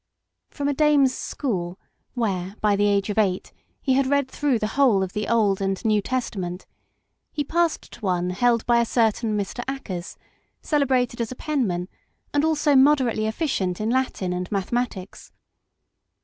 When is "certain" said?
8.87-9.37